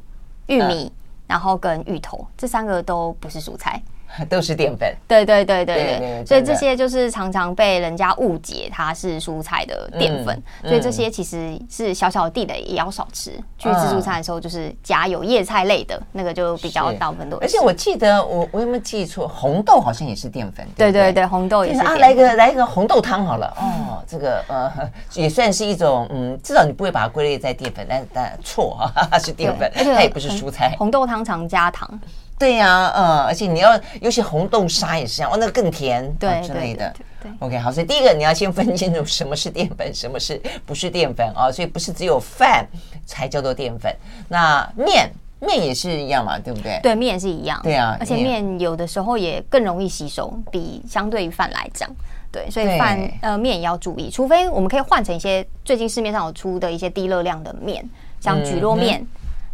[0.47, 0.91] 玉米，
[1.27, 3.81] 然后跟芋头，这三个都不是蔬菜。
[4.29, 13.31] 都是淀粉，对对对对对，所以这些就是常常被人家误解它是蔬菜的淀粉，所以这些其实是小小的地雷，也要少吃。
[13.57, 17.37] 去自助餐的时候，就是加有叶菜类的那个就比较大部分都。
[17.37, 20.65] 而且我记得我我有没有记错，红豆好像也是淀粉。
[20.75, 21.79] 对对对，红豆也是。
[21.81, 23.53] 啊，来个来一个红豆汤好了。
[23.57, 24.71] 哦，这个呃
[25.13, 28.79] 也算是一种嗯，至少你不会把它归类在淀粉，但但错
[29.19, 30.75] 是淀粉，它也不是蔬菜。
[30.77, 31.99] 红豆汤常加糖。
[32.39, 36.93] 对呀、啊，嗯，而且你要，尤其红豆沙也是这样，哦，那个更甜，对、啊、之类的。
[37.39, 41.49] ，OK，好，所以第一个你要先分清楚什么是淀粉，什么是不是淀粉啊？
[41.51, 42.65] 所以不是只有饭
[43.05, 43.91] 才叫做淀粉。
[44.29, 46.79] 那面面也是一样嘛，对不对？
[46.83, 47.59] 对，面也是一样。
[47.63, 51.89] 对啊，而且面有的时候也更容易吸收，比相对于饭来讲。
[52.31, 57.83] 对，所以饭呃面也要注意，除非我们可以换成一些最近市面上有出的一些低热量的面，
[58.19, 59.07] 像蒟蒻面，嗯、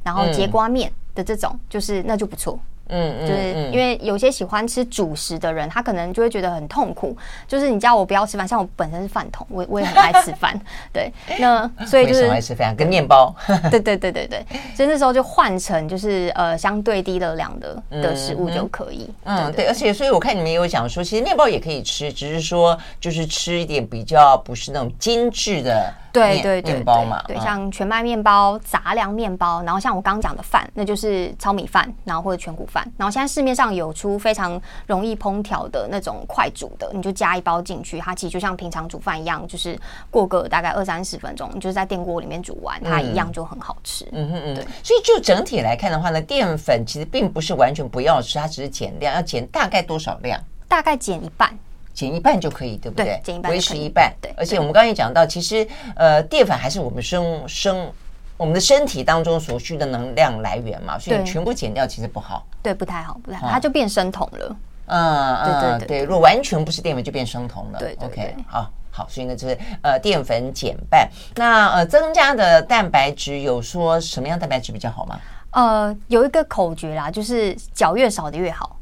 [0.04, 2.60] 然后节瓜面的这种，嗯、就是那就不错。
[2.96, 7.18] 嗯，就是因为有些喜欢吃主食的人，他可能就会觉得很痛苦。
[7.48, 10.60] 就是你叫我不要吃饭，像我本身是饭桶，我我也很爱吃饭。
[10.94, 13.34] 对，那所以就是爱吃饭跟面包。
[13.72, 19.10] 对对对对对，所以那时候就换成就是呃相对低热量的的食物就可以。
[19.24, 25.92] 嗯，对，而且所以我看你们也有讲说，其实面包也可以吃，只是说就是吃一点比较不是那种精致的。
[26.14, 32.88] 对对对，面包嘛，对，像全麦面包、杂粮面包，然后像我刚刚讲的饭，那就是糙米饭，然后或者全谷饭。
[32.98, 39.78] 然后现在市面上有出非常容易烹调的那种快煮的，你就加一包进去，它其实就像平常煮饭一样，就是
[40.12, 44.08] 过个大概二三十分钟，你就是在电锅里面煮完，它一样就很好吃。
[44.12, 44.64] 嗯哼嗯，对。
[44.84, 50.40] 所以就整体来看的话呢，淀粉其实并不是完全不要吃，它只是减量，要减大概多少量？
[50.68, 51.58] 大概减一半。
[51.94, 53.20] 减一半就可以，对不对？
[53.24, 54.14] 减一半，维持一半。
[54.22, 57.92] 对，而且我们刚才也讲到，其实呃，淀粉还是我们生生
[58.36, 62.46] 我们的身体当中所需的能量来源嘛，所以你全部减掉其实不好。
[62.62, 64.56] 对，不太好，不太好，它就变生酮了。
[64.88, 67.80] 嗯嗯，对对对，如果完全不是淀粉，就变生酮了。
[67.80, 71.10] 对，OK，好好，所以呢，就是呃，淀粉减半。
[71.36, 75.20] 那呃，增加的蛋白质有说什么样蛋白质比较好吗？
[75.52, 78.76] 呃，有一个口诀啦，就是嚼越少的越好。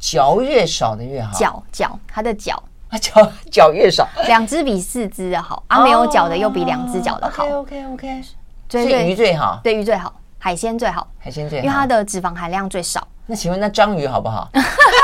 [0.00, 7.44] 嚼越少的越好，脚脚它的脚啊，脚脚 越少，两只比四只的好，啊，没有脚的又比两只脚的好。
[7.44, 8.22] OK OK OK，
[8.68, 13.06] 所以鱼最好，对鱼最好，海鲜最好，海鲜最好，因为它的脂肪含量最少。
[13.26, 14.48] 那请问那章鱼好不好？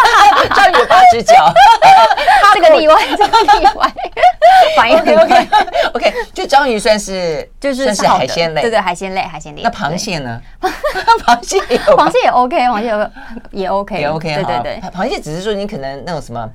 [0.55, 1.53] 章鱼八只脚，
[2.55, 3.93] 这个例外，这个例外，
[4.77, 5.49] 反应 OK
[5.95, 9.63] OK，就章鱼算是就是算是海鲜类，对对，海鲜类，海鲜类。
[9.63, 10.41] 那螃蟹呢？
[11.27, 13.11] 螃蟹也螃蟹也 OK，螃蟹
[13.53, 14.81] 也 OK，也 OK，对对对。
[14.91, 16.49] 螃蟹只是说你可能那种什么。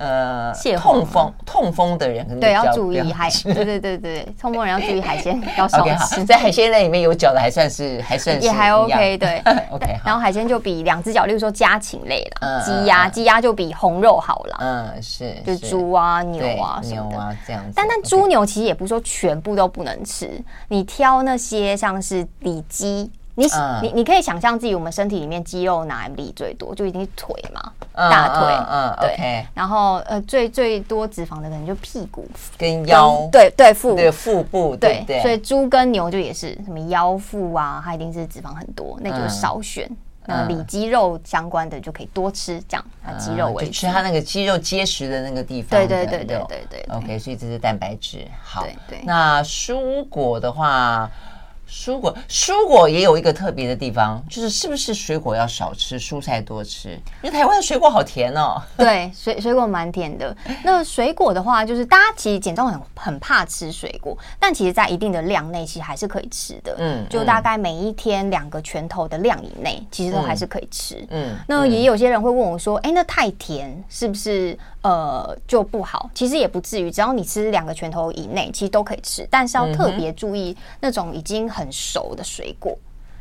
[0.00, 6.24] 呃，痛风痛风的人对要注意海，对对对对，痛风人要注意海鲜 要少吃。
[6.24, 9.86] 在海鲜类里面有脚的还算是还算是也还 OK，对 OK。
[10.02, 14.56] 然后海鲜就比两只脚，例如说家禽类了，鸡鸭鸡鸭就比红肉好了。
[14.60, 17.72] 嗯，是，就猪啊牛啊牛啊这样子。
[17.76, 23.10] 但但猪牛其实也不是说全部都不能吃，你挑那些像是里脊。
[23.36, 23.46] 你
[23.80, 26.74] 你你可以想象自己，我们身体里面肌肉哪里最多？
[26.74, 28.54] 就一定是腿嘛，大腿。
[28.68, 29.46] 嗯，对。
[29.54, 32.26] 然后呃，最最多脂肪的可能就屁股
[32.58, 33.26] 跟腰。
[33.32, 34.76] 对对，腹对腹部。
[34.76, 35.22] 对对。
[35.22, 39.88] 所以猪跟牛就也是什么腰腹啊，它一定是脂肪很多，那就少选。
[40.26, 43.72] 那里肌肉相关的就可以多吃，这样它肌肉为主。
[43.72, 45.80] 吃它那个肌肉结实的那个地方。
[45.80, 46.86] 对对对对对对。
[46.94, 48.26] OK，所以这是蛋白质。
[48.42, 48.62] 好。
[48.64, 49.00] 对对。
[49.04, 51.10] 那蔬果的话。
[51.70, 56.90] 蔬果，蔬果也有一个特别的地方，就是是不是水果要少吃，蔬菜多吃？
[57.22, 58.60] 因为台湾的水果好甜哦。
[58.76, 60.36] 对，水水果蛮甜的。
[60.64, 66.74] 那水果的话，就是大家其实减重很很怕吃水果，但其实在一定的量内，其实还是可以吃的。
[66.78, 71.06] 嗯，就大概每一天两个拳头的量以内，其实都还是可以吃。
[71.10, 81.59] 嗯，那也有些人会问我说：“哎，那太甜是不是呃就不好？”其实也不至于，只要你吃两个拳头以内，其实都可以吃，但是要特别注意那种已经很。
[81.60, 82.76] 很熟的水果，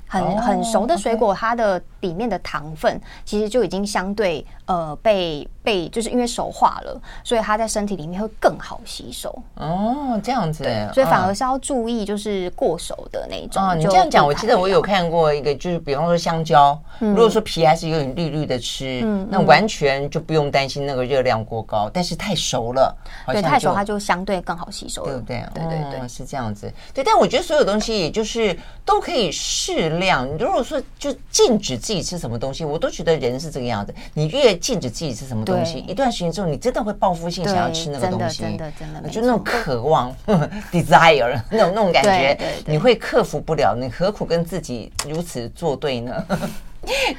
[0.07, 5.45] 很很熟的水果，它的里面的糖分其实就已经相对呃被。
[5.69, 9.29] 被就是因为熟化了，所以它在身体里面会更好吸收。
[9.53, 10.63] 哦，这样子，
[10.95, 13.61] 所以反而是要注意，就是过熟的那种。
[13.61, 21.87] 哦，你这样讲，我记得我有看过一个，就是比方说香蕉，如果说皮还是有点绿绿的吃，那完全就不用担心那个热量过高。
[21.93, 22.95] 但是太熟了，
[23.27, 25.43] 对，太熟它就相对更好吸收，对不对？
[25.53, 26.71] 对对对，是这样子。
[26.95, 30.27] 对，但我觉得所有东西也就是都可以适量。
[30.27, 33.93] 你如果说就禁止自己吃什么东西，我都觉得人是这个样子。
[34.15, 35.58] 你越禁止自己吃什么东西。
[35.65, 40.13] 一段时间之后，你真的会报复性想要吃那个东西，真的真的真的，就那种渴望，
[40.71, 46.25] desire 那种那种感觉，你会克服不了，你何苦跟自己如此作对呢？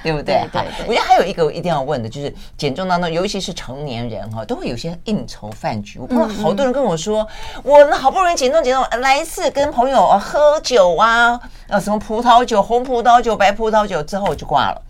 [0.02, 0.42] 对不对？
[0.50, 0.86] 对对对。
[0.88, 5.98] 我觉得还有一个一定要问的，就是减重当中，尤其是成年人哈，都会有些应酬饭局。
[5.98, 14.82] 我碰到好多人跟我说，嗯嗯我好不容易减重减重，来一次跟朋友喝酒啊，呃，什么葡萄酒、红葡萄酒、白葡萄酒之后我就挂了。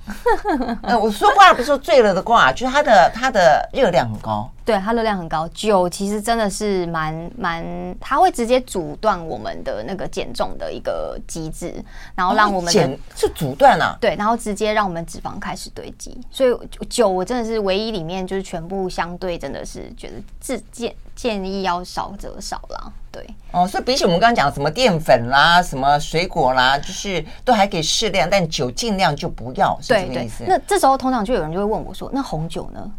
[0.82, 4.50] 呃，我说挂不是说醉了的挂，就是它的它的热量很高。
[4.64, 5.48] 对，它热量很高。
[5.48, 7.64] 酒其实真的是蛮蛮，
[8.00, 11.74] 它会直接阻断我们的那个减重的一个机制，
[12.14, 13.96] 然后让我们减是阻断啊。
[14.00, 16.20] 对，然后直接让我们脂肪开始堆积。
[16.30, 16.56] 所以
[16.88, 22.90] 酒我真的是唯一里面就是全部相对真的是觉得自建建议要少则少啦。
[23.12, 30.44] 对哦，所以比起我们刚刚讲什么淀粉啦、什么水果啦，就是都还可以适量，但酒尽量就不要，是这个意思。
[30.46, 32.90] 那这时候通常就有人就会问我说：“那红酒呢？”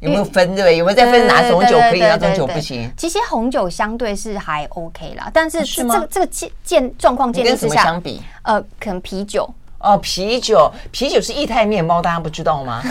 [0.00, 0.76] 有没有分对不对？
[0.76, 2.88] 有没有再分哪种酒可以，哪种酒不行？
[2.96, 9.48] 其实红酒相对是还 OK 啦，但是这个这个健健状况建立之下，相比呃，可能啤酒
[9.84, 12.82] 哦，啤酒啤酒是液态面包，大家不知道吗？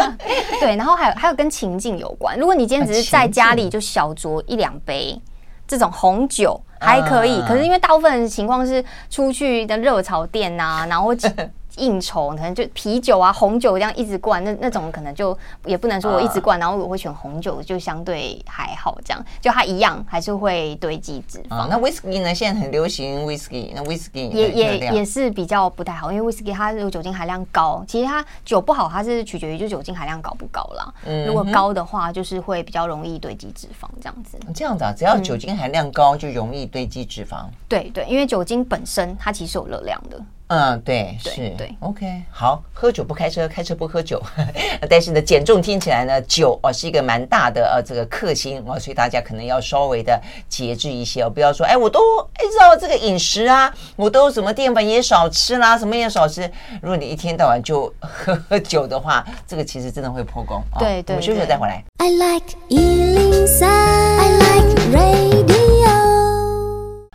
[0.60, 2.38] 对，然后还有还有跟情境有关。
[2.38, 5.20] 如果你今天只是在家里就小酌一两杯
[5.66, 11.12] 这种红酒还可以，可是因为大部分情况是出去的热炒店呐，然后。
[11.76, 18.98] 应酬可能就啤酒啊、红酒这样一直灌，那那种可能就也不能说我一直灌，然后我会选红酒，就相对还好。
[19.04, 21.66] 这样就它一样还是会堆积脂肪。
[21.68, 22.34] 那威士忌呢？
[22.34, 27.84] 现在很流行威士忌，那威士忌也也也是比较不太好，因为威士忌它有酒精含量高。
[27.86, 30.92] 其实它酒不好，它是取决于就酒精含量高不高啦。
[31.26, 34.38] 如果高的话，就是会比较容易堆积脂肪这样子。
[34.54, 37.44] 这样子啊，只要酒精含量高，就容易堆积脂肪。
[37.68, 40.20] 对对，因为酒精本身它其实有热量的。
[40.48, 44.22] 嗯，对，是，对，OK，好，喝酒不开车，开车不喝酒，
[44.88, 56.48] 但是呢，减重听起来呢，酒哦是一个蛮大的呃这个克星哦，所以大家可能要稍微的节制一些哦，不要说哎，我都按照这个饮食啊， 我都什么淀粉也少吃啦，什么也少吃。
[56.80, 60.62] 如果你一天到晚就喝喝酒的话，这个其实真的会破功。
[60.78, 61.82] 对对，我们休息再回来。
[61.98, 65.65] I like 103, I like radio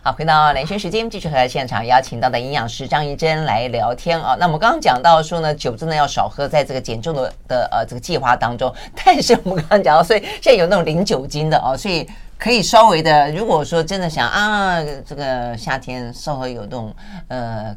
[0.04, 4.36] 好，回到连线时间，继续和现场邀请到的营养师张怡珍来聊天啊。
[4.36, 8.74] 那我们刚刚讲到说呢，酒真的要少喝，在这个减重的的呃这个计划当中。
[8.96, 12.04] 但是我们刚刚讲到，所以现在有那种零酒精的哦，所以
[12.36, 16.92] 可以稍微的，如果说真的想啊，这个夏天稍微有那种
[17.28, 17.72] 呃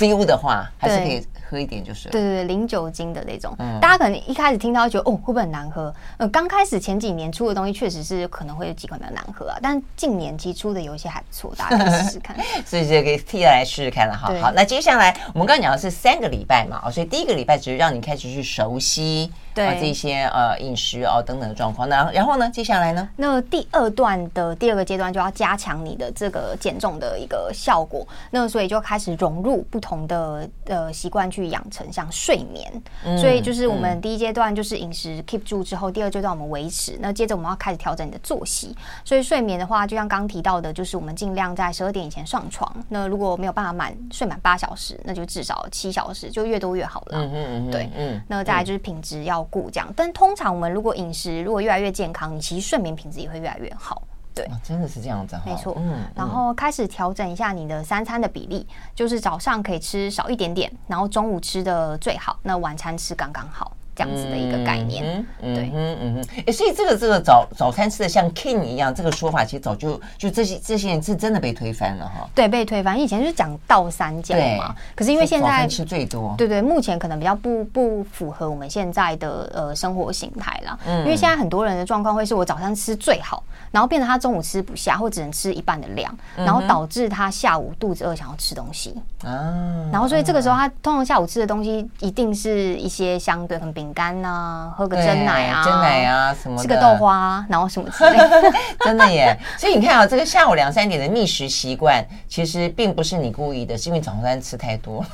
[0.00, 1.22] feel 的话，还是可以。
[1.50, 5.92] 喝一点就是，对对对，零酒精的那种，嗯、大家可能一开始听到觉得哦，会不会很难喝？
[6.16, 12.36] 呃，刚开始前几年出的东西确实是可能会有几款比较难喝啊，但近年期出的有一些还不错，大家可以试试看。
[12.64, 14.32] 所以这个替来试试看了哈。
[14.40, 19.32] 好，那接下来我们刚刚讲的是三个礼拜嘛，所以第一个礼拜只是让你开始去熟悉。
[19.54, 23.08] 对、啊、这些呃饮食哦等等的状况，那然后呢，接下来呢？
[23.16, 32.70] 那第二段的第二个阶段就要加强你的这个减重的一个效果，那所以就开始融入不同的呃习惯去养成，像睡眠。
[33.04, 36.96] 嗯、所以就是我们第一阶段就是饮食 keep 住之后，第二阶段我们维持。
[37.00, 38.76] 那接着我们要开始调整你的作息。
[39.04, 42.72] 所以睡眠的话，就像刚提到的，就是我们尽量在十二点以前上床。
[42.88, 47.18] 那如果没有办法满睡满八小时，那就至少七小时，就越多越好了。
[47.18, 48.20] 嗯嗯嗯，对，嗯。
[48.28, 49.39] 那再来就是品质要。
[49.44, 54.02] 顾这样，但通常我们如果饮食如果越来越健康，你其实睡眠品质也会越来越好。
[54.32, 55.74] 对，哦、真的是这样子，没错。
[55.76, 63.72] 嗯，然后开始调整一下你的三餐的比例，就是早上可以吃少一点点，然后中午吃的最好，那晚餐吃刚刚好。
[64.00, 72.26] 这样子的一个概念，嗯、对，嗯嗯嗯，哎，所以这个这个早早餐吃的像 king 一样，这个说法其实早就就这些这些人是真的被推翻了哈。
[72.34, 72.98] 对，被推翻。
[72.98, 80.78] 以前就是讲倒三角嘛，可是因为现在吃最多，对对，目前可能比较不不符合我们现在的呃生活形态啦。
[80.86, 88.94] 嗯，因为现在很多人的状况会是我早餐吃最好，然后变成他中午吃不下，或只能吃一半的量，然后导致他下午肚子饿想要吃东西。
[89.22, 89.90] 啊。
[89.92, 94.72] 然后所以这个时候他通常下午吃的东西一定是一些相对很饼干呐。
[94.76, 99.36] 喝个蒸奶啊，蒸奶啊什么的，吃个豆花，然后什么之类的， 真的耶。
[99.58, 105.04] 所以你看啊，这个下午两三点的觅食习惯，其实并不是你故意的，是因为早餐吃太多，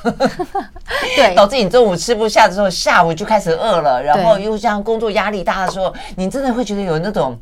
[1.15, 7.35] 对，导致你中午吃不下的时候，下午就开始饿了，然后又这样工作压力大的时候，你真的会觉得有那种。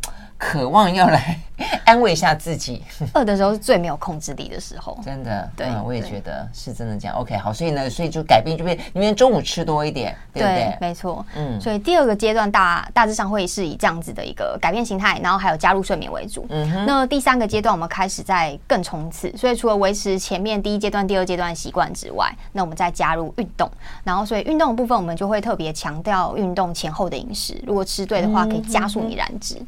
[0.45, 1.39] 渴望要来
[1.85, 2.83] 安慰一下自己，
[3.15, 4.97] 饿的时候是最没有控制力的时候。
[5.03, 7.17] 真的，对，我也觉得是真的这样。
[7.17, 10.77] OK，好，所以呢，所以就改变，就变，因为中午吃多一点，对不对？
[10.79, 11.59] 没错，嗯。
[11.59, 16.45] 所以第二个阶段大大致上会是以这样子的一个改变形态，然后还有加入睡眠为主。
[16.49, 16.85] 嗯哼。
[16.85, 23.69] 那第三个阶段我们开始在更冲刺，所以除了维持前面第一阶段、第二阶段习惯之外，那我们再加入运动。
[24.03, 29.55] 然后，所以运动的部分我们就会特别强调运动前后的饮食，如果吃对的话，可以加速你燃脂。
[29.59, 29.67] 嗯，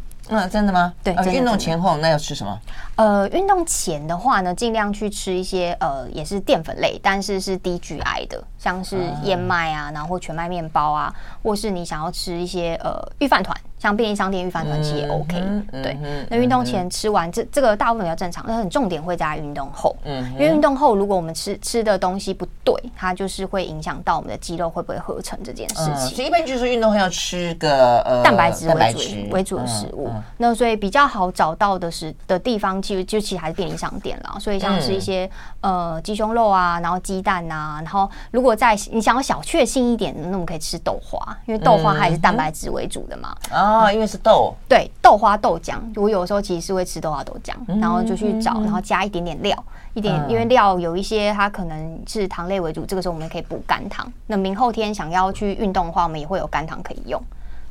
[0.51, 0.93] 真的吗？
[1.03, 2.59] 对，呃、运动前后那要吃什么？
[2.95, 11.13] 呃，运动前的话呢，尽量去吃一些呃，也是淀粉类，但是是低 GI 的，像是燕麦啊，然后全麦面包啊，
[11.43, 15.97] 或是你想要吃一些呃预饭团，像便利商店预饭团其实也 OK，嗯、对。
[16.03, 26.15] 嗯、那运动前吃完这这个大部分比较正常，但很重点会在运动后，嗯，因为运动后如果我们吃吃的东西不对，它就是会影响到我们的肌肉会不会合成这件事情。
[26.15, 34.37] 所以一般就是运动后要吃个呃蛋白质为主为主的食物，那所以比较好找到的是的地方，其实就其实还是便利商店啦。
[34.39, 35.29] 所以像是一些、
[35.61, 43.35] 嗯、呃鸡胸肉啊，然后鸡蛋啊，然后如果在你想要小确幸一点的，那我们可以吃豆花，因为豆花它也是蛋白质为主的嘛。
[43.67, 44.55] 啊、嗯，因为是豆。
[44.69, 49.61] 对，豆花豆浆，我有时候其实是会吃豆花豆浆，然后就去找，然后加一点点料，
[49.93, 54.09] 一点，因为料有一些它可能是糖类为主，这个时候我们可以补肝糖。
[54.27, 57.21] 那明后天想要去运动的话，我们也会有肝糖可以用。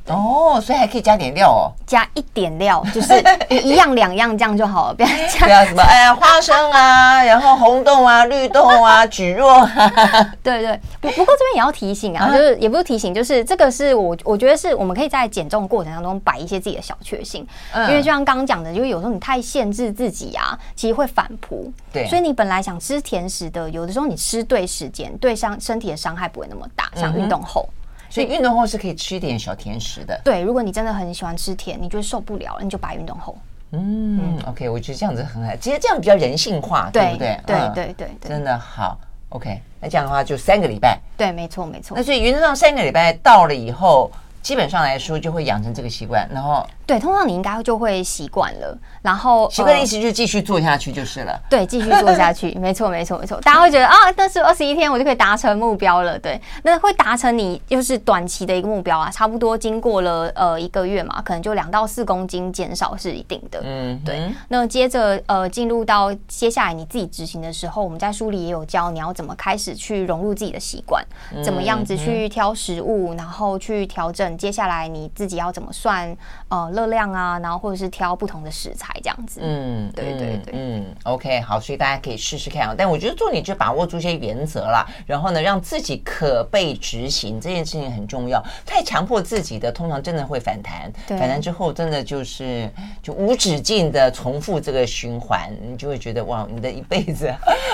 [0.08, 3.14] 哦，所以还可以加点料哦，加一点料， 就是
[3.50, 9.68] 一样两样这样就好了，不要加不要什么哎呀花生啊， 然后红豆啊、绿豆啊、蒟蒻，
[10.42, 10.80] 对对。
[11.00, 21.72] 不不过这边也要提醒啊，就是也不是提醒，就是这个是我我觉得是我们可以在减重过程当中摆一些自己的小确幸，因为就像刚刚讲的，就是有时候你太限制自己啊，其实会反扑。
[21.92, 27.68] 对，所以你本来想吃甜食的，有的时候你吃对时间，对伤身体的伤害不会那么大，像运动后。
[28.16, 30.18] 所以运动后是可以吃一点小甜食的。
[30.24, 33.36] 对，如果你真的很喜欢吃甜，你觉得受不了了，你就白运动后。
[33.72, 37.40] 嗯，嗯，OK，我觉得这样子很好，其实这样比较人性化，对，对不对？
[37.46, 38.98] 对对对对，真的好。
[39.28, 40.98] OK，那这样的话就三个礼拜。
[41.14, 41.94] 对，没错没错。
[41.94, 44.10] 那所以原则上三个礼拜到了以后，
[44.40, 46.66] 基本上来说就会养成这个习惯，然后。
[46.86, 51.36] 对，通常你应该就会习惯了，然后习惯的意思就是继续做下去就是了。
[51.50, 53.40] 对，继续做下去， 没错，没错，没错。
[53.40, 56.16] 大家会觉得啊，但是二十一天我就可以达成目标了。
[56.16, 63.60] 对，那会达成你就是短期的一个目标啊，差不多经过了呃一个月嘛，可能就两到四公斤减少是一定的。
[63.64, 64.30] 嗯，对。
[64.46, 71.04] 那接着呃进入到接下来你自己执行的时候，我们在书里也有教你要怎么开始去融入自己的习惯，
[71.42, 76.16] 怎么样子去挑食物，然后去调整接下来你自己要怎么算
[76.46, 76.70] 呃。
[76.76, 79.40] 热量啊，然后或者是挑不同的食材这样子。
[79.42, 82.74] 嗯，对对对，嗯，OK，好，所以大家可以试试看啊。
[82.76, 88.40] 但我觉得重点就把握住一些原则啦，然后呢，让自己可被执行这件事情很重要。
[88.66, 90.92] 太强迫自己的，通常真的会反弹。
[91.08, 92.70] 反弹之后真的就是
[93.02, 97.32] 就无止境的重复这个循环，你就会觉得哇，你的一辈子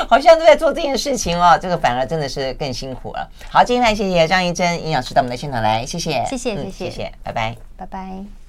[0.09, 1.59] 好像都在做这件事情哦。
[1.61, 3.29] 这个反而真的是更辛苦了。
[3.51, 8.41] 好，今天来谢谢张怡蓁营养师到我们的现场来，谢谢，谢谢，谢谢，谢谢，拜拜，拜拜。